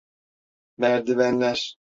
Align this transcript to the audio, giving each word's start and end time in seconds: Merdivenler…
Merdivenler… 0.77 1.75